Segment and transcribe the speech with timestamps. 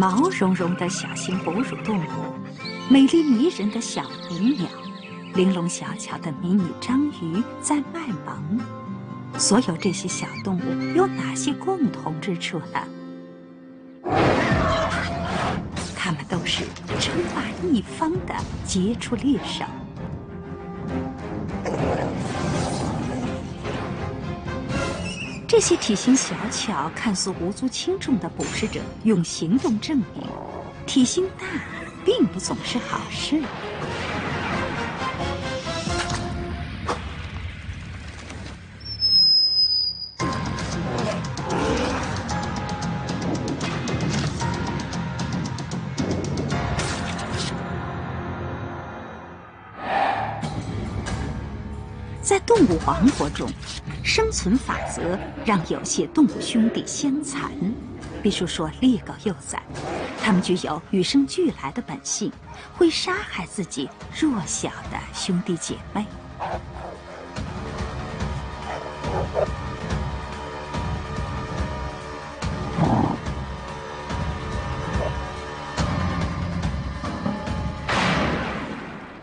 [0.00, 2.32] 毛茸茸的小型哺乳动物，
[2.88, 4.66] 美丽迷人的小鸣鸟，
[5.34, 8.58] 玲珑小巧的迷你章鱼在卖萌。
[9.38, 12.82] 所有这些小动物有哪些共同之处呢？
[15.94, 16.64] 它们都是
[16.98, 19.66] 称霸一方的杰出猎手。
[25.50, 30.24] 这些体型小巧、看似无足轻重的捕食者，用行动证明，
[30.86, 31.44] 体型大
[32.04, 33.42] 并不总是好事。
[52.22, 53.50] 在动物王国中，
[54.12, 57.48] 生存法则让有些动物兄弟相残。
[58.20, 59.62] 比如说猎狗幼崽，
[60.20, 62.32] 它们具有与生俱来的本性，
[62.76, 63.88] 会杀害自己
[64.20, 66.04] 弱小的兄弟姐妹。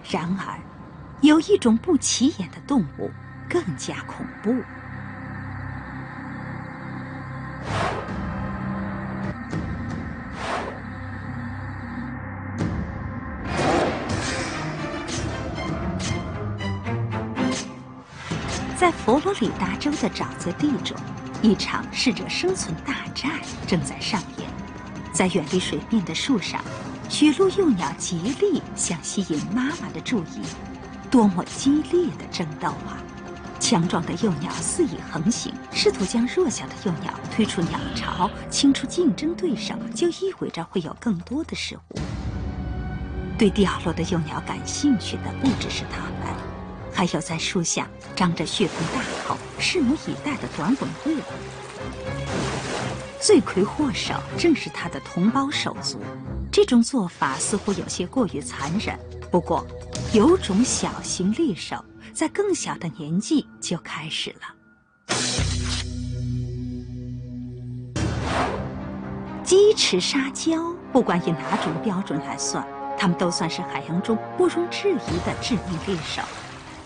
[0.09, 0.57] 然而，
[1.19, 3.11] 有一种不起眼的动物
[3.57, 4.53] 更加恐怖。
[18.75, 20.95] 在佛罗里达州的沼泽地中，
[21.41, 23.31] 一场适者生存大战
[23.65, 24.47] 正在上演。
[25.11, 26.63] 在远离水面的树上，
[27.09, 30.43] 许鹿幼鸟竭力想吸引妈妈的注意。
[31.09, 33.01] 多么激烈的争斗啊！
[33.59, 38.29] 强壮的幼鸟肆意横行，试图将弱小的幼鸟推出鸟巢。
[38.49, 41.99] 清除竞争对手，就意味着会有更多的食物。
[43.37, 46.35] 对掉落的幼鸟感兴趣的不只是它们，
[46.93, 51.21] 还有在树下张着血盆大口、拭目以待的短吻鳄。
[53.19, 55.99] 罪魁祸首正是它的同胞手足。
[56.51, 58.97] 这种做法似乎有些过于残忍，
[59.29, 59.65] 不过。
[60.13, 61.83] 有种小型猎手
[62.17, 65.15] 在更小的年纪就开始了。
[69.43, 72.67] 鸡齿沙蛟，不管以哪种标准来算，
[72.97, 76.23] 它们都算是海洋中不容置疑的致命猎手，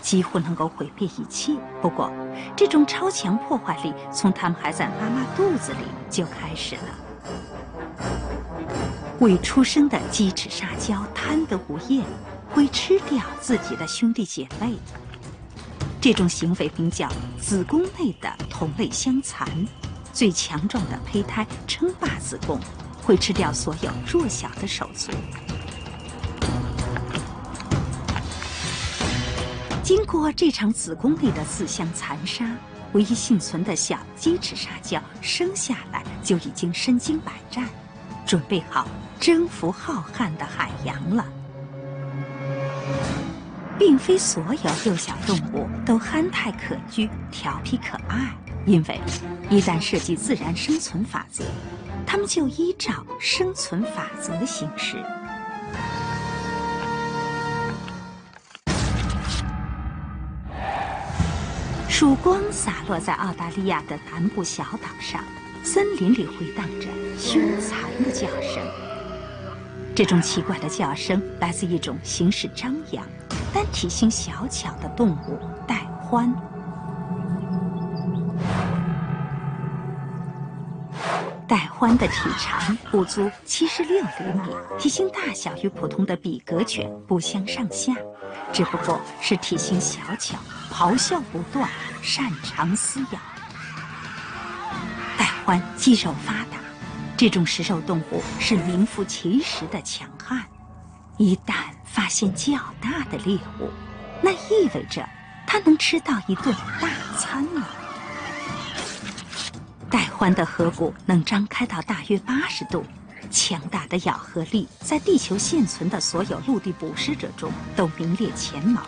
[0.02, 1.54] 几乎能够毁灭一切。
[1.80, 2.12] 不过，
[2.54, 5.78] 这种超强破坏力从它们还在妈妈肚子里
[6.10, 8.04] 就开始了。
[9.20, 12.04] 未出生的鸡齿沙蛟贪得无厌。
[12.54, 14.74] 会吃掉自己的兄弟姐妹，
[16.02, 17.08] 这种行为名叫
[17.40, 19.48] 子宫内的同类相残。
[20.12, 22.58] 最强壮的胚胎称霸子宫，
[23.04, 25.12] 会吃掉所有弱小的手足。
[29.84, 32.50] 经过这场子宫内的自相残杀，
[32.94, 37.68] 唯一幸存的小鸡翅沙蛟生下来就已经身经百战，
[38.26, 38.88] 准备好
[39.20, 41.24] 征服浩瀚的海洋了。
[43.78, 49.00] 并非所有幼小动物都憨态可掬、调皮可爱，因为
[49.50, 51.44] 一旦涉及自然生存法则，
[52.06, 54.96] 它们就依照生存法则行事。
[61.88, 65.22] 曙光洒落在澳大利亚的南部小岛上，
[65.62, 66.88] 森林里回荡着
[67.18, 68.60] 凶残的叫声。
[69.94, 73.04] 这种奇怪的叫声来自一种行事张扬。
[73.54, 76.32] 但体型小巧的动物带欢。
[81.46, 87.92] 带欢的体长不足七十六厘米，体型大小与普通的比格犬不相上下，
[88.52, 90.38] 只不过是体型小巧，
[90.72, 91.68] 咆哮不断，
[92.00, 93.20] 擅长撕咬。
[95.18, 96.56] 带欢肌肉发达，
[97.18, 100.42] 这种食肉动物是名副其实的强悍。
[101.22, 101.54] 一旦
[101.84, 103.70] 发现较大的猎物，
[104.20, 105.08] 那意味着
[105.46, 107.64] 它能吃到一顿大餐了。
[109.88, 112.84] 带欢的颌骨能张开到大约八十度，
[113.30, 118.82] 强大的咬合力在地球现存的所有陆地捕食者中都名列前茅。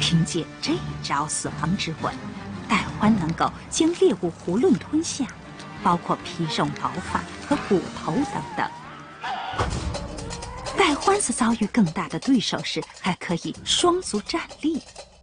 [0.00, 0.72] 凭借这
[1.04, 2.12] 招死亡之吻，
[2.68, 5.24] 带欢能够将猎物囫囵吞下，
[5.84, 8.68] 包括皮肉毛发和骨头等等。
[11.04, 14.80] 戴欢子遭遇更大的对手时，还可以双足站立，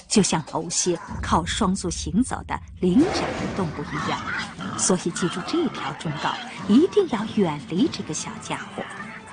[0.07, 4.21] 就像某些靠双足行走的灵长类动物一样。
[4.77, 6.35] 所以记住这条忠告，
[6.67, 8.83] 一定要远离这个小家伙。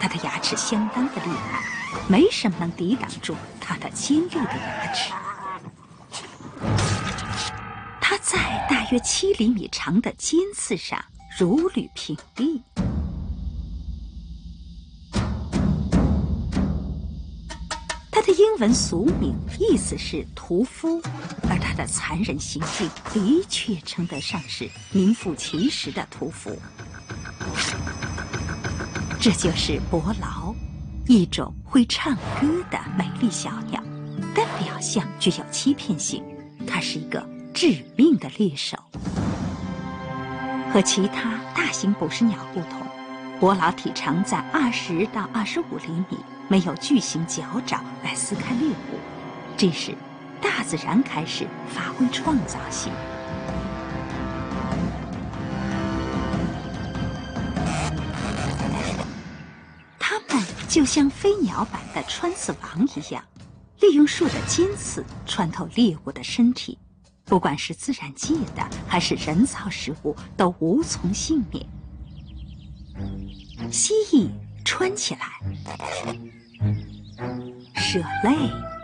[0.01, 1.63] 他的牙齿相当的厉害，
[2.09, 5.13] 没什么能抵挡住他的尖利的牙齿。
[8.01, 10.99] 他在大约七厘米长的尖刺上
[11.39, 12.63] 如履平地。
[18.21, 21.01] 他的英文俗名意思是屠夫，
[21.49, 26.59] 而他的残忍行径的确称得上是名副其实的屠夫。
[29.21, 30.53] 这就是伯劳，
[31.07, 33.81] 一种会唱歌的美丽小鸟，
[34.35, 36.21] 但表象具有欺骗性。
[36.67, 37.25] 它是一个
[37.55, 38.77] 致命的猎手。
[40.73, 42.85] 和其他大型捕食鸟不同，
[43.39, 48.99] 伯劳体长在二十到二十五厘米，没有巨型脚爪来撕开猎物。
[49.57, 49.95] 这时，
[50.41, 52.93] 大自然开始发挥创造性。
[59.99, 63.23] 它们就像飞鸟般的穿刺王一样，
[63.81, 66.79] 利用树的尖刺穿透猎物的身体，
[67.25, 71.67] 不管是自然界的还是人造食物，都无从幸免。
[73.71, 74.31] 蜥蜴
[74.65, 75.41] 穿起来，
[77.91, 78.37] 蛇类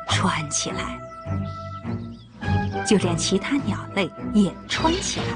[0.09, 0.99] 穿起来，
[2.87, 5.27] 就连其他鸟类也穿起来。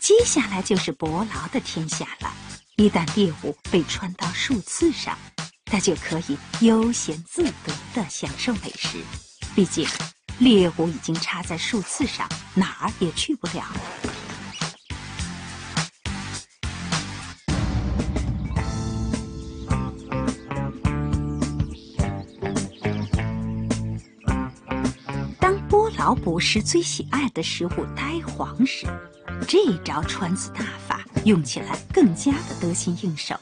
[0.00, 2.28] 接下来就是伯劳的天下了。
[2.78, 5.16] 一旦猎物被穿到树刺上，
[5.66, 8.98] 它就可以悠闲自得地享受美食。
[9.54, 9.86] 毕竟，
[10.38, 13.64] 猎物已经插在树刺上，哪儿也去不了。
[26.08, 28.86] 老捕食最喜爱的食物呆黄时，
[29.46, 31.04] 这一招穿刺大法。
[31.24, 33.38] 用起来更加的得心应手。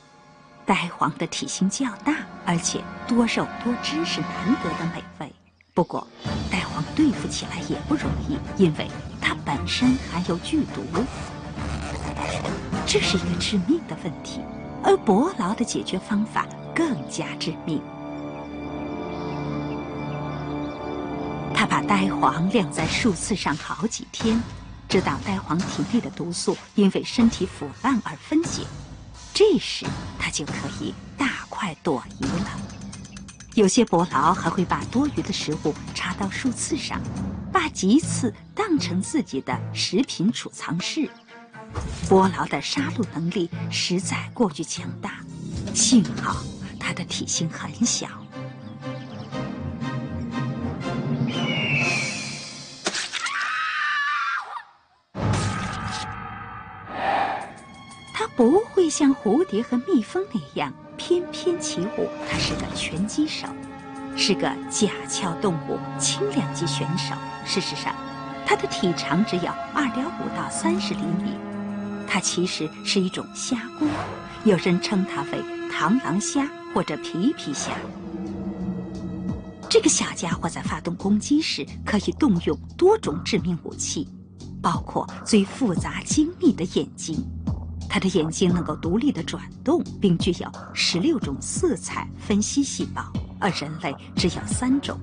[0.65, 5.33] 呆黄的体型较大，而且多肉多汁，是难得的美味。
[5.75, 6.05] 不过，
[6.51, 8.89] 呆黄对付起来也不容易，因为
[9.21, 10.83] 它本身含有剧毒，
[12.85, 14.41] 这是一个致命的问题。
[14.83, 17.81] 而伯劳的解决方法更加致命。
[21.89, 24.41] 呆黄晾在树刺上好几天。
[24.89, 28.63] 直到呆黄体内的毒素因为身体腐烂而分解，
[29.35, 29.85] 这时
[30.17, 32.51] 它就可以大快朵颐了。
[33.55, 37.01] 有些伯劳还会把多余的食物插到树刺上，
[37.53, 41.11] 把棘刺当成自己的食品储藏室。
[42.09, 45.19] 伯劳的杀戮能力实在过于强大，
[45.75, 46.37] 幸好
[46.79, 48.09] 它的体型很小。
[58.89, 62.09] 像蝴蝶和蜜蜂那样翩翩起舞。
[62.31, 63.47] 他是个拳击手，
[64.17, 67.15] 是个甲壳动物轻量级选手。
[67.45, 67.95] 事实上，
[68.45, 71.33] 他的体长只有二点五到三十厘米。
[72.09, 73.89] 它其实是一种虾蛄，
[74.45, 77.73] 有人称它为螳螂虾或者皮皮虾。
[79.69, 84.09] 这个小家伙在发动攻击时可以动用多种致命武器，
[84.63, 87.23] 包括最复杂精密的眼睛。
[87.89, 94.99] 它的眼睛能够独立的转动，并具有十六种色彩分析细胞，而人类只有三种。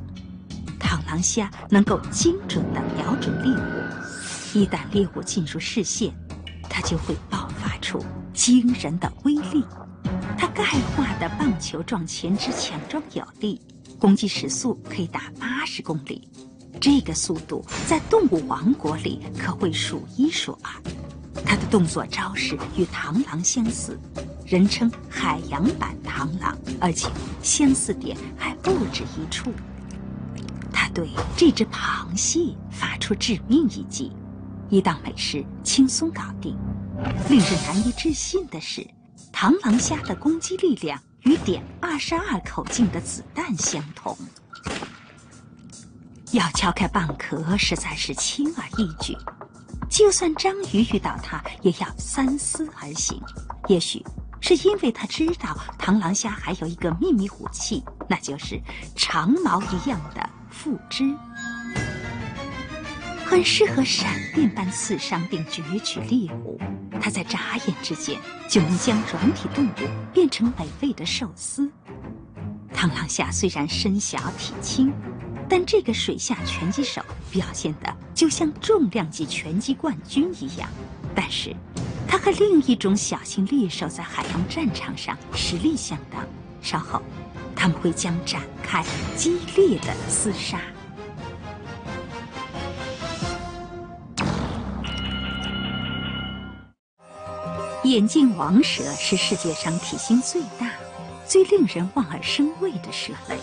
[0.79, 6.13] 螳螂虾能够精准的瞄准猎物，一旦猎物进入视线，
[6.69, 9.63] 它就会爆发出惊人的威力。
[10.37, 10.63] 它钙
[10.95, 13.59] 化的棒球状前肢强壮有力，
[13.97, 16.27] 攻击时速可以达八十公里，
[16.79, 20.71] 这个速度在动物王国里可谓数一数二。
[21.45, 23.99] 它的动作招式与螳螂相似，
[24.45, 27.09] 人称海洋版螳螂，而且
[27.41, 29.51] 相似点还不止一处。
[30.71, 34.11] 他对这只螃蟹发出致命一击，
[34.69, 36.57] 一道美食轻松搞定。
[37.29, 38.85] 令人难以置信的是，
[39.31, 44.17] 螳螂虾的攻击力量与点二十二口径的子弹相同。
[46.31, 49.15] 要敲开蚌壳，实在是轻而易举。
[49.93, 53.21] 就算章鱼遇到它，也要三思而行。
[53.67, 54.03] 也许
[54.41, 58.59] 是因为他知道螳螂虾还有一个秘密武器，那就是
[58.95, 61.15] 长毛一样的附肢，
[63.23, 66.59] 很适合闪电般刺伤并攫取猎物。
[67.00, 68.19] 它在眨眼之间
[68.50, 71.71] 就能将软体动物变成美味的寿司。
[72.73, 74.91] 螳螂虾虽然身小体轻，
[75.50, 77.95] 但这个水下拳击手表现的。
[78.13, 80.69] 就像重量级拳击冠军一样。
[81.15, 81.53] 但是，
[82.07, 86.23] 他和另一种小型猎手在海洋战场上实力相当。
[86.62, 87.01] 稍后，
[87.55, 88.83] 他们会将展开
[89.17, 90.59] 激烈的厮杀。
[97.83, 100.71] 眼镜王蛇是世界上体型最大、
[101.27, 103.38] 最令人望而生畏的蛇类。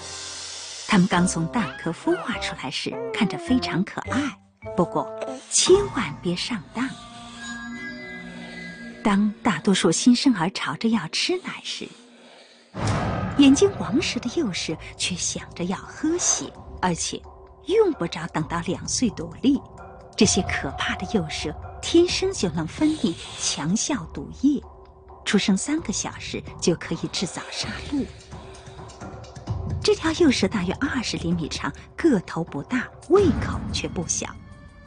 [0.91, 4.21] 它们刚从蛋壳孵化出来时，看着非常可爱。
[4.77, 5.09] 不过，
[5.49, 6.91] 千万别上当。
[9.01, 11.89] 当大多数新生儿吵着要吃奶时，
[13.39, 17.23] 眼睛黄时的幼蛇却想着要喝血，而且
[17.67, 19.63] 用不着等到两岁独立。
[20.17, 21.55] 这些可怕的幼蛇。
[21.81, 24.61] 天生就能分泌强效毒液，
[25.25, 28.05] 出生三个小时就可以制造杀戮。
[29.83, 34.29] 这条幼蛇大约二十厘米长，个头不大，胃口却不小。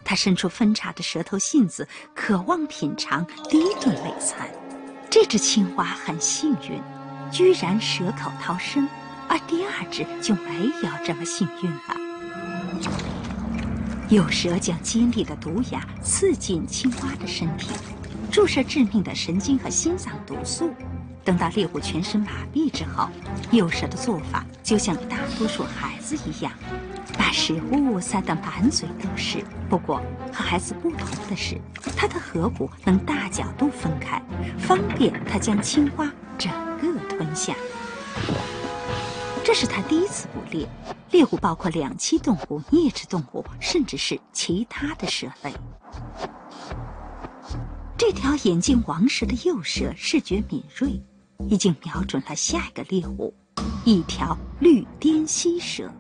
[0.06, 4.48] 它伸出分叉的舌头信子，渴望品尝第一顿美餐。
[5.10, 6.80] 这只青蛙很幸运，
[7.32, 8.88] 居然蛇口逃生，
[9.28, 11.98] 而第二只就没有这么幸运了。
[14.10, 17.72] 有蛇将尖利的毒牙刺进青蛙的身体，
[18.32, 20.72] 注射致命的神经和心脏毒素。
[21.26, 23.08] 等到猎物全身麻痹之后，
[23.52, 26.52] 幼蛇的做法就像大多数孩子一样，
[27.18, 29.44] 把食物塞得满嘴都是。
[29.70, 30.02] 不过
[30.34, 31.60] 和孩子不同的是，
[31.96, 34.22] 它的颌骨能大角度分开，
[34.60, 37.56] 方便它将青蛙整个吞下。
[39.46, 40.68] 这是它第一次捕猎，
[41.12, 45.54] 猎物包括两栖动物、啮齿动物，甚至是其他的蛇类。
[47.98, 51.02] 这条眼镜王蛇的幼蛇视觉敏锐，
[51.50, 53.34] 已经瞄准了下一个猎物——
[53.86, 55.92] 一条绿滇溪蛇。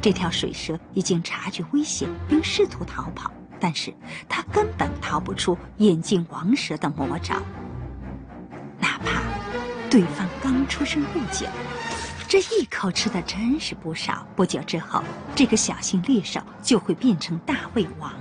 [0.00, 3.92] 这条水蛇已经察觉危险，并试图逃跑，但是
[4.28, 7.42] 它根本逃不出眼镜王蛇的魔爪，
[8.78, 9.22] 哪怕
[9.90, 11.46] 对方刚出生不久。
[12.28, 14.26] 这一口吃的真是不少。
[14.34, 15.02] 不久之后，
[15.34, 18.12] 这个小型猎手就会变成大胃王。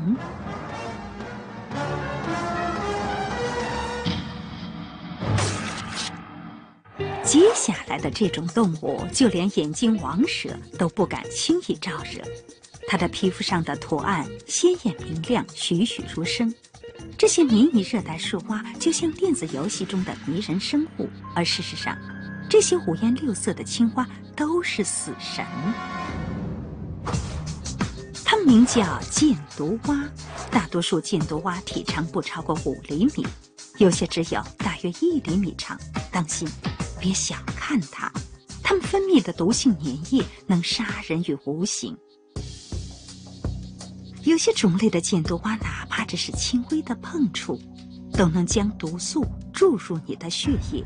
[7.36, 12.24] 接下来的这种动物，就连眼睛王蛇都不敢轻易招惹。
[12.88, 16.56] 它的皮肤上的图案鲜艳明亮，栩栩如生。
[17.18, 21.98] 这些迷你热带树蛙就像电子游戏中的迷人生物，而事实上。
[22.50, 25.46] 这些五颜六色的青蛙都是死神，
[28.24, 30.10] 它们名叫箭毒蛙。
[30.50, 33.27] 大多数箭毒蛙体长不超过五厘米，
[33.77, 35.77] 有些只有大约一厘米长。
[36.10, 36.48] 当心，
[37.06, 38.12] 别小看它，
[38.64, 41.96] 它们分泌的毒性粘液能杀人于无形。
[44.24, 47.62] 有些种类的箭毒蛙，哪怕只是轻微的碰触，
[48.14, 50.84] 都能将毒素注入你的血液。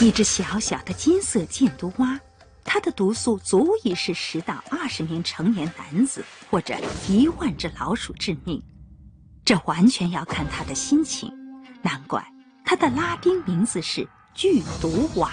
[0.00, 2.16] 一只小小的金色箭毒蛙，
[2.62, 6.76] 它的毒素足以使十到二十名成年男子或者
[7.08, 8.62] 一万只老鼠致命。
[9.44, 11.28] 这完全要看它的心情。
[11.82, 12.24] 难怪
[12.64, 15.32] 它的拉丁名字是剧毒蛙。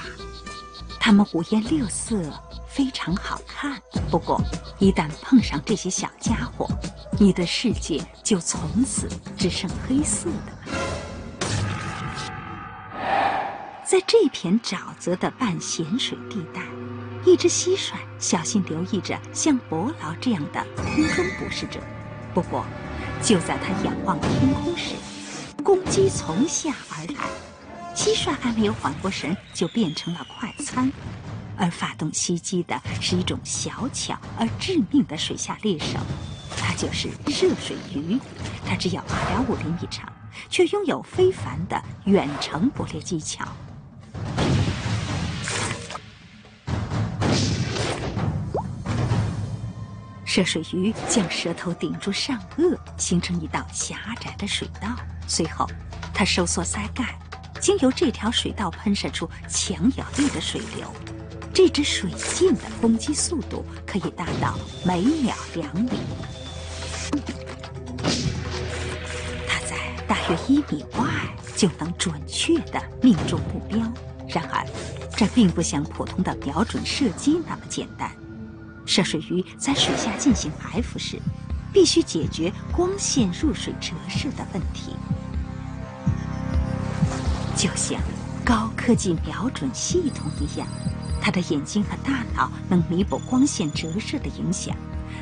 [1.00, 2.22] 它们五颜六色，
[2.68, 3.82] 非常好看。
[4.12, 4.40] 不过，
[4.78, 6.68] 一旦碰上这些小家伙，
[7.20, 10.54] 你的世界就从此只剩黑色的。
[13.84, 16.62] 在这片沼泽的半咸水地带，
[17.26, 21.80] 一只蟋蟀小心留意着像伯劳这样的空中捕食者。
[22.34, 22.64] 不过，
[23.22, 24.94] 就在它仰望天空时，
[25.64, 27.26] 公鸡从下而来，
[27.96, 30.92] 蟋蟀还没有缓过神，就变成了快餐。
[31.58, 36.00] 而发动袭击的是一种小巧而致命的水下猎手，
[36.58, 38.18] 它就是涉水鱼。
[38.66, 40.12] 它只有二点五厘米长，
[40.50, 43.48] 却拥有非凡的远程捕猎技巧。
[50.26, 54.88] 涉水鱼将舌头顶住上颚，形成一道狭窄的水道。
[55.28, 55.70] 随后，
[56.14, 57.20] 它收缩鳃盖，
[57.62, 60.92] 经由这条水道喷射出强有力的水流。
[61.54, 65.92] 这只水箭的攻击速度可以达到每秒两米。
[69.48, 69.78] 它在
[70.08, 71.06] 大约一米外
[71.56, 73.80] 就能准确地命中目标。
[74.28, 74.66] 然而，
[75.16, 78.10] 这并不像普通的瞄准射击那么简单。
[78.86, 81.20] 涉水鱼在水下进行埋伏时，
[81.72, 84.96] 必须解决光线入水折射的问题。
[87.62, 88.02] 就像
[88.44, 90.68] 高科技瞄准系统一样，
[91.22, 94.76] 他的眼睛和大脑能弥补光线折射的影响，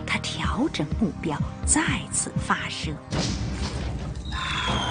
[0.07, 1.81] 他调整目标，再
[2.13, 2.93] 次发射，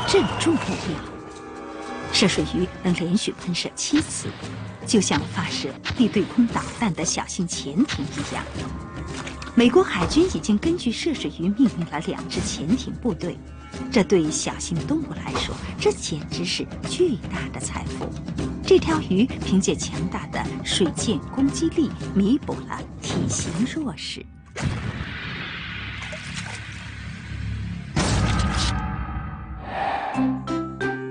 [0.07, 0.95] 镇住目标。
[2.12, 4.28] 涉水鱼能连续喷射七次，
[4.87, 8.45] 就像发射地对空导弹的小型潜艇一样。
[9.55, 13.38] 美国海军已经根据涉水鱼命令了两支潜艇部队，
[13.90, 18.08] 这对小型动物来说，这简直是巨大的财富。
[18.64, 24.25] 这条鱼凭借强大的水箭攻击力，弥补了体型弱势。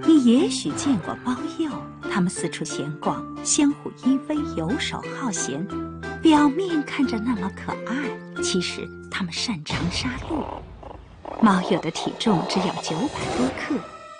[0.05, 1.71] 你也许见过猫鼬，
[2.11, 5.65] 它们四处闲逛，相互依偎，游手好闲。
[6.21, 10.43] 表面看着那么可爱，其实它们擅长杀戮。
[11.41, 13.75] 猫鼬的体重只有九百多克，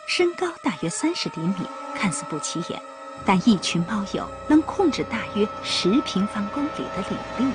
[0.08, 1.56] 身高大约三十厘米，
[1.96, 2.80] 看似不起眼，
[3.26, 7.52] 但一群猫鼬能控制大约十平方公里的领地。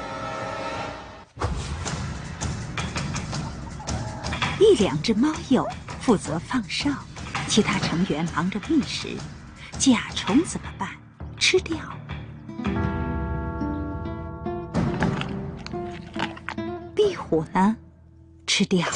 [4.58, 5.64] 一两只猫鼬
[6.00, 6.90] 负责放哨，
[7.46, 9.16] 其他成员忙着觅食。
[9.78, 10.88] 甲虫怎么办？
[11.38, 11.76] 吃掉。
[16.94, 17.76] 壁虎呢，
[18.46, 18.86] 吃掉；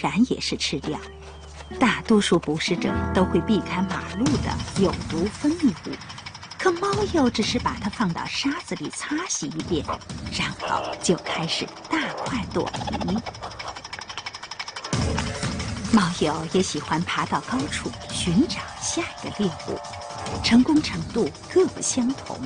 [0.00, 0.98] 然也是吃掉。
[1.80, 5.92] 大多数捕食者都会避开马路的有毒分泌物，
[6.56, 9.84] 可猫鼬只是把它放到沙子里擦洗一遍，
[10.38, 12.70] 然后就开始大快朵
[13.08, 13.20] 颐。
[15.92, 19.78] 猫鼬也喜欢爬到高处寻找下一个猎物，
[20.44, 22.38] 成功程度各不相同。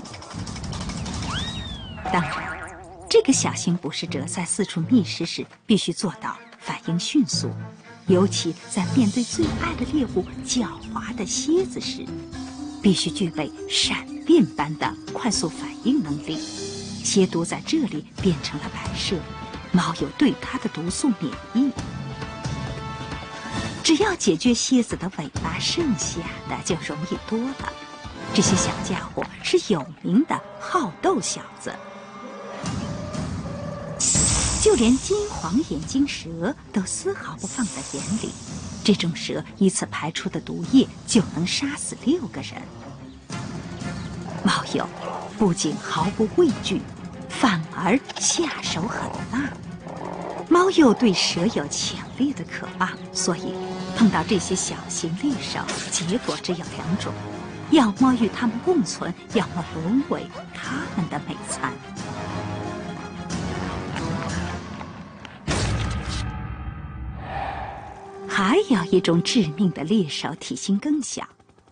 [2.13, 2.59] 当然，
[3.09, 7.51] 这个小型捕食者在四处觅食时必须做到反应迅速，
[8.07, 12.07] 尤其在面对最爱的猎物狡猾的蝎子时，
[12.83, 16.39] 必须具备闪电般的快速反应能力。
[17.03, 19.17] 蝎毒在这里变成了摆设，
[19.73, 21.73] 猫有对它的毒素免疫。
[23.83, 27.73] 只要解决蝎子的尾巴，剩下的就容易多了。
[28.33, 31.73] 这些小家伙是有名的好斗小子。
[34.61, 38.31] 就连金黄眼睛蛇都丝毫不放在眼里，
[38.85, 42.61] 这种蛇一次排出的毒液就能杀死六个人。
[44.45, 44.87] 猫鼬
[45.39, 46.83] 不仅毫不畏惧，
[47.31, 49.01] 反而下手很
[49.33, 49.51] 辣。
[50.51, 53.55] 猫鼬对蛇有强烈的渴望，所以
[53.97, 57.15] 碰到这些小型猎手，结果只有两种：
[57.71, 61.73] 要么与它们共存，要么沦为他们的美餐。
[68.33, 71.29] 还有一种致命的猎手，体型更小，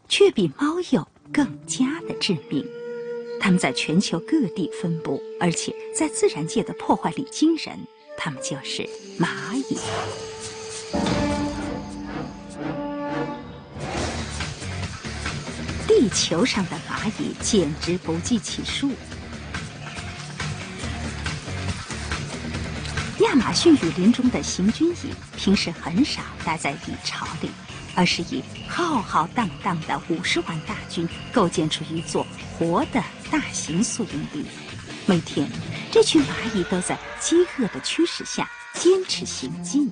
[0.09, 2.67] 却比猫鼬更加的致命。
[3.41, 7.79] 它们在全球各地分布，而且在自然界的破坏力惊人。
[8.17, 8.83] 它们就是
[9.21, 9.79] 蚂蚁。
[15.87, 18.91] 地球上的蚂蚁简直不计其数。
[23.29, 27.51] 亚马逊雨林中的行军蚁平时很少待在蚁巢里，
[27.95, 32.27] 而是以浩浩荡荡的五十万大军构建出一座
[32.59, 34.47] 活的大型宿营地。
[35.05, 35.47] 每天，
[35.93, 39.91] 这群蚂蚁都在饥饿的驱使下坚持行进。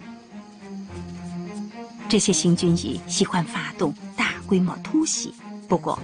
[2.09, 5.35] 这些行军蚁喜欢发动大规模突袭，
[5.69, 5.99] 不过，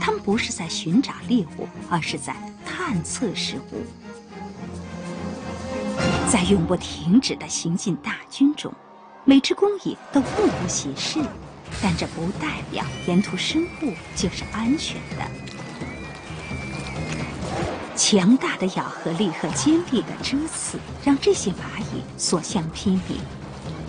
[0.00, 3.84] 它们不是在寻找猎物，而是在探测食物。
[6.30, 8.70] 在永不停止的行进大军中，
[9.24, 10.26] 每只工蚁都目
[10.60, 11.18] 不斜视，
[11.82, 15.24] 但这不代表沿途生物就是安全的。
[17.96, 23.18] 强大的咬合力和尖利的蛰刺让这些蚂蚁所向披靡，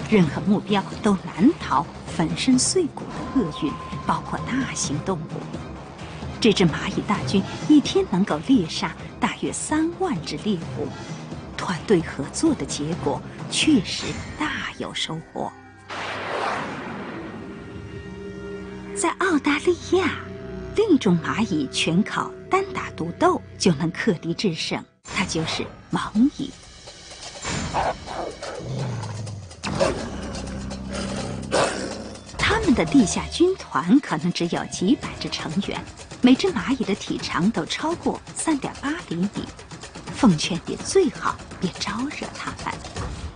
[0.10, 3.04] 任何目标都难逃粉身碎骨
[3.36, 3.72] 的厄运，
[4.08, 5.42] 包括大型动物。
[6.40, 10.88] 这支蚂蚁大军一天能够猎杀大约三万只猎物。
[11.60, 14.06] 团队合作的结果确实
[14.40, 15.52] 大有收获。
[18.96, 20.20] 在澳大利亚，
[20.78, 26.50] 另一种蚂蚁全靠单打独斗就能克敌制胜，它就是盲蚁。
[32.38, 35.78] 他们的地下军团可能只有几百只成员，
[36.22, 39.44] 每只蚂蚁的体长都超过三点八厘米。
[40.16, 42.74] 奉劝你最好别招惹他们，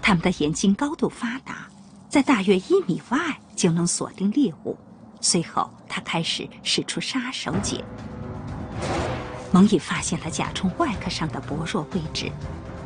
[0.02, 1.68] 他们的眼睛高度发达，
[2.10, 4.78] 在大约一米外就能锁定猎物。
[5.22, 7.84] 随后，他开始使出杀手锏。
[9.52, 12.32] 蒙毅发现了甲虫外壳上的薄弱位置，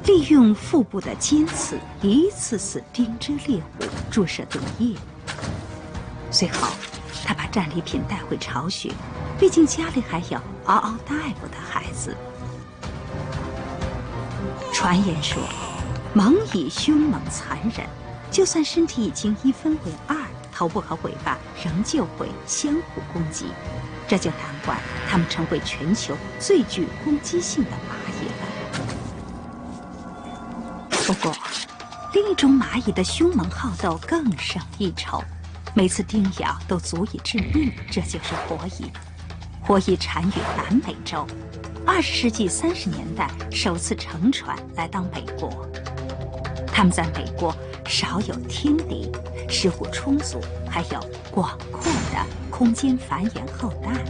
[0.05, 4.95] 利用腹部的尖刺一次次钉之猎物，注射毒液。
[6.29, 6.67] 随后，
[7.25, 8.91] 他把战利品带回巢穴，
[9.39, 12.15] 毕竟家里还有嗷嗷待哺的孩子。
[14.77, 15.41] 传言说，
[16.13, 17.83] 蒙蚁凶猛残忍，
[18.29, 20.15] 就算身体已经一分为二，
[20.53, 23.47] 头部和尾巴仍旧会相互攻击。
[24.07, 24.77] 这就难怪
[25.09, 28.45] 它们成为全球最具攻击性的蚂蚁了。
[31.07, 31.35] 不过，
[32.13, 35.23] 另一种蚂蚁的凶猛好斗更胜一筹，
[35.73, 37.73] 每次叮咬都足以致命。
[37.89, 38.91] 这就是火蚁。
[39.63, 41.25] 火蚁产于南美洲。
[41.89, 45.49] 二十世纪三十年代，首次乘船来到美国。
[46.67, 47.55] 他们在美国
[47.87, 49.09] 少有天敌，
[49.47, 50.99] 食物充足，还有
[51.31, 54.03] 广阔的空间繁衍后代。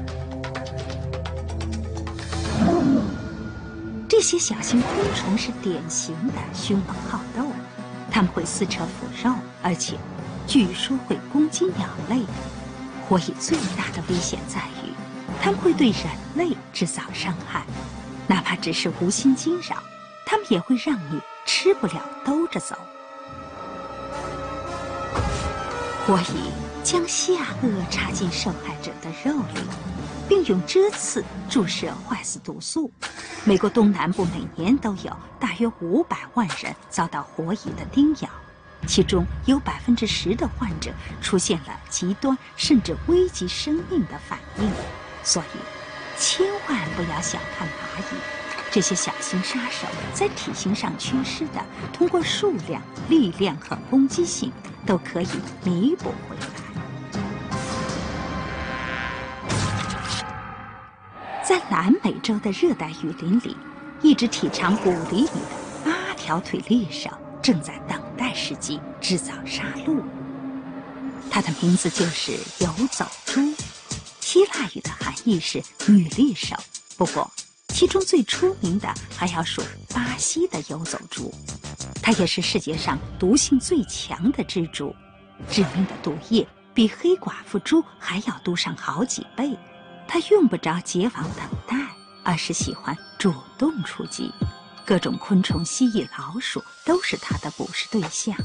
[4.10, 7.46] 这些小型昆虫是典型的凶猛好斗，
[8.10, 9.96] 它们会撕扯腐肉，而且
[10.48, 12.24] 据说会攻击鸟类。
[13.08, 15.07] 火蚁最大的危险在于。
[15.42, 17.66] 它们会对人类制造伤害，
[18.28, 19.82] 哪怕只是无心惊扰，
[20.26, 22.76] 它们也会让你吃不了兜着走。
[26.06, 26.52] 火蚁
[26.84, 29.62] 将下颚插进受害者的肉里，
[30.28, 32.92] 并用蛰刺注射坏死毒素。
[33.44, 38.30] 美国东南部每年都有大约五百万人遭到火蚁的叮咬，
[38.86, 44.70] 其中有百分之十的患者出现了极端甚至危及生命的反应。
[45.28, 45.58] 所以，
[46.18, 48.18] 千万不要小看蚂蚁，
[48.72, 51.62] 这些小型杀手在体型上缺失的，
[51.92, 54.50] 通过数量、力量和攻击性
[54.86, 55.28] 都可以
[55.66, 56.48] 弥补回来。
[61.44, 63.58] 在南美洲的热带雨林里，
[64.02, 67.10] 一只体长五厘米的八条腿猎手
[67.42, 70.02] 正在等待时机制造杀戮。
[71.30, 73.42] 它的名字就是游走猪。
[74.28, 76.54] 希腊语的含义是女猎手，
[76.98, 77.32] 不过
[77.70, 79.62] 其中最出名的还要数
[79.94, 81.34] 巴西的游走猪，
[82.04, 84.94] 它也是世界上毒性最强的蜘蛛，
[85.50, 89.58] 致命的毒液比黑寡妇猪还要毒上好几倍。
[90.10, 91.78] 它用不着结网等待，
[92.26, 94.30] 而是喜欢主动出击，
[94.86, 98.36] 各种昆虫、蜥蜴、老鼠都是它的捕食对象。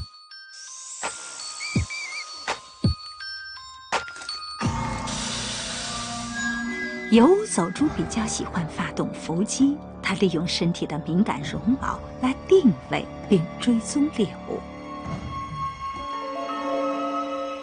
[7.13, 14.59] 游走猪比较喜欢发动伏击，它利用身体的敏感绒毛来定位并追踪猎物。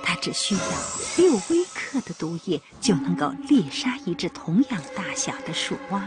[0.05, 0.61] 它只需要
[1.17, 6.01] 六微克的毒液就能够猎杀一只同样大小的树蛙。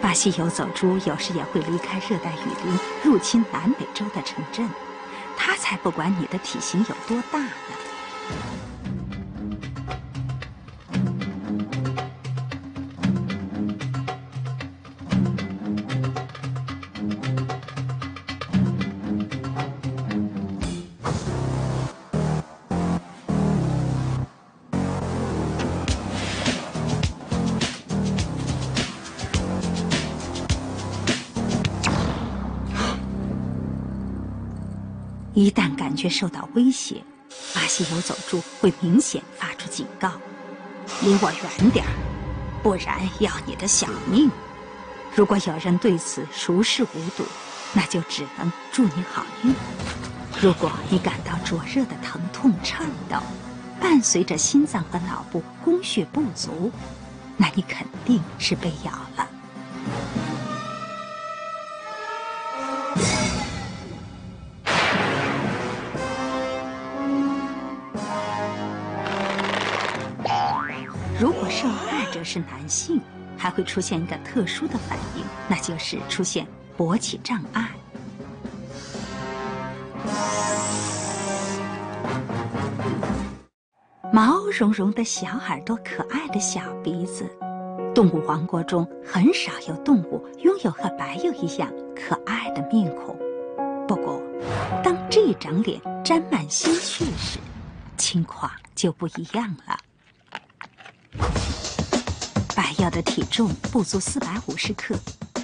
[0.00, 4.66] 巴西游走猪有时也会离开热带雨林，入侵南美洲的城镇。
[5.36, 7.50] 它才不管你的体型有多大呢！
[35.34, 37.02] 一旦感觉受到威胁，
[37.52, 40.12] 巴西游走猪会明显发出警告
[41.02, 41.90] ：“离我远点儿，
[42.62, 44.30] 不然要你的小命。”
[45.12, 47.24] 如果有人对此熟视无睹，
[47.72, 49.52] 那就只能祝你好运。
[50.40, 53.16] 如果你感到灼热的疼痛、颤抖，
[53.80, 56.70] 伴随着心脏和脑部供血不足，
[57.36, 59.28] 那你肯定是被咬了。
[71.54, 73.00] 受害者是男性，
[73.38, 76.44] 还会出现一个特殊的反应，那就是出现
[76.76, 77.70] 勃起障碍。
[84.12, 87.24] 毛茸茸的小耳朵，可爱的小鼻子，
[87.94, 93.16] 动物王国中很少有动物拥有和白鼬一样可爱的面孔。
[93.86, 94.20] 不过，
[94.82, 97.38] 当这张脸沾满鲜血时，
[97.96, 99.78] 情况就不一样了。
[102.54, 104.96] 白鼬的体重不足四百五十克，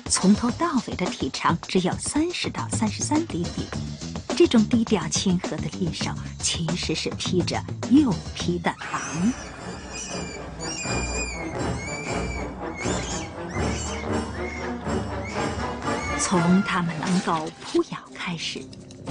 [0.08, 3.66] 从头到尾的体长只有三十到三十三厘米。
[4.36, 9.32] 这种低调亲和的猎手，其实是披着右皮的狼。
[16.18, 18.62] 从它们能够扑咬开始，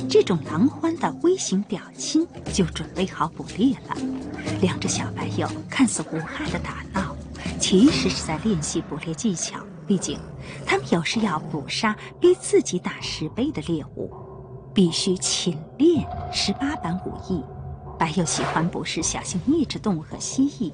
[0.10, 3.98] 这种狼獾的微型表亲就准备好捕猎了。
[4.62, 7.09] 两只小白鼬看似无害的打闹。
[7.60, 9.60] 其实是在练习捕猎技巧。
[9.86, 10.20] 毕竟，
[10.66, 14.12] 他们有时要捕杀比自己大十倍的猎物，
[14.74, 17.44] 必须勤练十八般武艺。
[17.98, 20.72] 白鼬喜欢捕食小型啮齿动物和蜥蜴，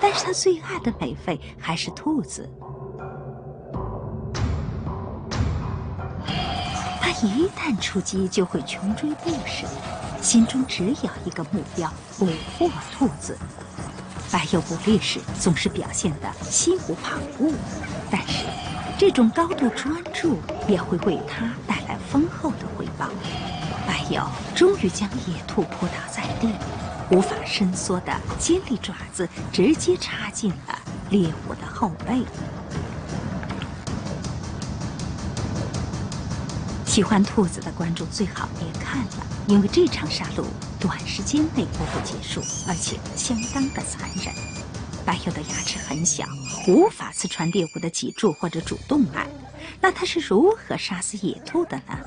[0.00, 2.50] 但是他最爱的美味还是兔子。
[7.00, 9.68] 他一旦出击，就会穷追不舍，
[10.20, 12.26] 心中只有一个目标：捕
[12.58, 13.38] 获兔子。
[14.30, 17.52] 白鼬捕猎时总是表现得心无旁骛，
[18.10, 18.44] 但是
[18.98, 23.08] 这种高度专注也会为他带来丰厚的回报。
[23.86, 26.48] 白鼬终于将野兔扑倒在地，
[27.10, 30.78] 无法伸缩的尖利爪子直接插进了
[31.10, 32.24] 猎物的后背。
[36.84, 40.44] 喜欢兔子的观众最好别看了，因为这场杀戮
[40.84, 44.34] 短时间内不会结束，而且相当的残忍。
[45.02, 46.26] 白鼬的牙齿很小，
[46.68, 49.26] 无法刺穿猎物的脊柱或者主动脉。
[49.80, 51.98] 那它是如何杀死野兔的呢？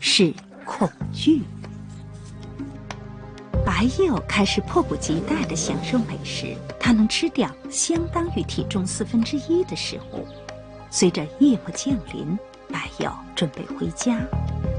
[0.00, 0.34] 是。
[0.64, 1.42] 恐惧，
[3.64, 6.54] 白鼬开始迫不及待地享受美食。
[6.78, 10.26] 它能吃掉相当于体重四分之一的食物。
[10.90, 14.20] 随着夜幕降临，白鼬准备回家，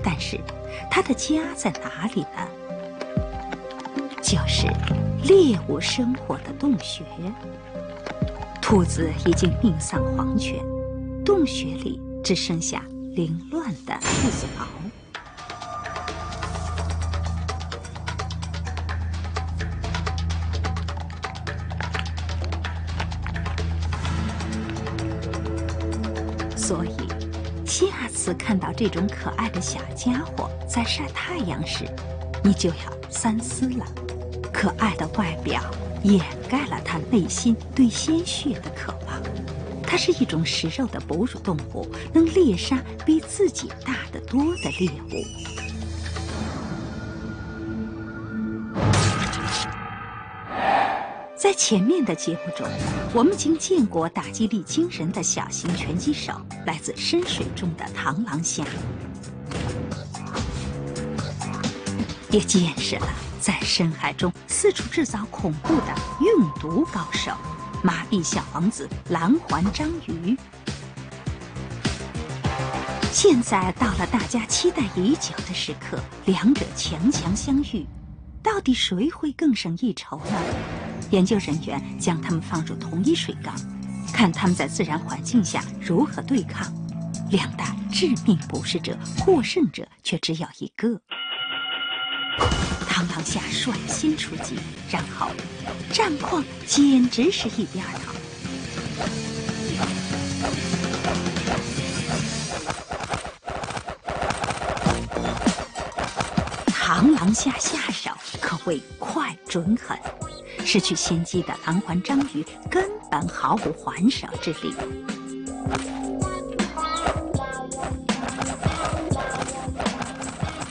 [0.03, 0.39] 但是
[0.91, 2.47] 他的家在哪里呢？
[4.21, 4.67] 就是
[5.23, 7.03] 猎物生活的洞穴。
[8.61, 10.59] 兔子已经命丧黄泉，
[11.25, 12.83] 洞穴里只剩下
[13.15, 14.65] 凌乱的兔子毛。
[26.55, 26.95] 所以，
[27.65, 31.85] 下次看到这种可爱的小家伙在晒太阳时，
[32.43, 33.85] 你就要三思了。
[34.61, 35.61] 可爱的外表
[36.03, 36.19] 掩
[36.49, 39.21] 盖了它内心对鲜血的渴望。
[39.83, 45.23] 它是一种食肉的哺乳动物，能猎杀比自己大得多的猎物。
[51.37, 52.67] 在前面的节目中，
[53.13, 56.33] 我们已经见过打击力惊人的小型拳击手，
[56.65, 58.65] 来自深水中的螳螂虾，
[62.31, 63.07] 也见识了
[63.39, 67.31] 在深海中四处制造恐怖的用毒高手——
[67.83, 70.37] 麻痹小王子蓝环章鱼。
[73.11, 77.85] 现在到了大家期待已久的时刻，两者强强相遇，
[78.43, 80.31] 到底谁会更胜一筹呢？
[81.09, 83.55] 研究人员将它们放入同一水缸，
[84.13, 86.71] 看它们在自然环境下如何对抗。
[87.31, 91.01] 两大致命捕食者，获胜者却只有一个。
[92.99, 94.59] 螳螂虾率先出击，
[94.91, 95.29] 然后
[95.93, 98.11] 战况简直是一边倒。
[106.73, 109.97] 螳螂虾下手可谓快准狠。
[110.65, 114.75] 失去先机的蓝环章鱼根本毫无还手之力。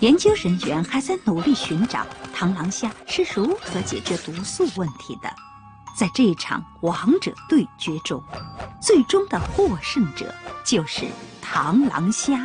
[0.00, 5.28] 研究人员还在努力寻找螳螂虾是如何解决毒素问题的。
[5.96, 8.22] 在这场王者对决中，
[8.80, 10.32] 最终的获胜者
[10.64, 11.04] 就是
[11.42, 12.38] 螳螂虾。